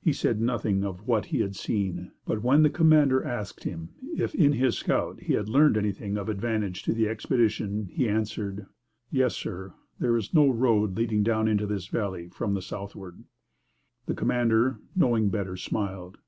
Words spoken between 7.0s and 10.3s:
expedition, he answered: "Yes, sir; there